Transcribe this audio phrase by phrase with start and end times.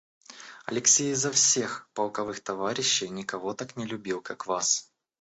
[0.65, 4.89] Алексей изо всех полковых товарищей никого так не любит, как вас.